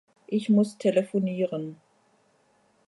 Ich 0.25 0.49
muss 0.49 0.79
telefonieren. 0.79 1.79